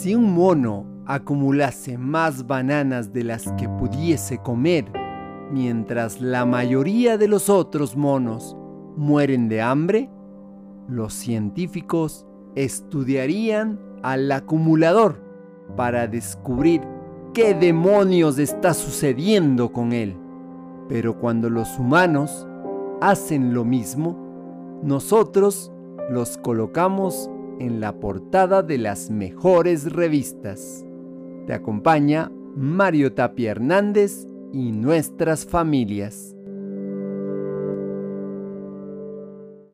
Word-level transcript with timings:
Si 0.00 0.14
un 0.14 0.32
mono 0.32 0.86
acumulase 1.04 1.98
más 1.98 2.46
bananas 2.46 3.12
de 3.12 3.22
las 3.22 3.52
que 3.58 3.68
pudiese 3.68 4.38
comer, 4.38 4.90
mientras 5.52 6.22
la 6.22 6.46
mayoría 6.46 7.18
de 7.18 7.28
los 7.28 7.50
otros 7.50 7.96
monos 7.96 8.56
mueren 8.96 9.50
de 9.50 9.60
hambre, 9.60 10.08
los 10.88 11.12
científicos 11.12 12.24
estudiarían 12.54 13.78
al 14.02 14.32
acumulador 14.32 15.22
para 15.76 16.06
descubrir 16.06 16.80
qué 17.34 17.52
demonios 17.52 18.38
está 18.38 18.72
sucediendo 18.72 19.70
con 19.70 19.92
él. 19.92 20.16
Pero 20.88 21.18
cuando 21.18 21.50
los 21.50 21.78
humanos 21.78 22.48
hacen 23.02 23.52
lo 23.52 23.66
mismo, 23.66 24.16
nosotros 24.82 25.70
los 26.08 26.38
colocamos 26.38 27.30
en 27.60 27.80
la 27.80 28.00
portada 28.00 28.62
de 28.62 28.78
las 28.78 29.10
mejores 29.10 29.92
revistas. 29.92 30.84
Te 31.46 31.52
acompaña 31.52 32.32
Mario 32.56 33.12
Tapia 33.12 33.52
Hernández 33.52 34.26
y 34.52 34.72
nuestras 34.72 35.46
familias. 35.46 36.34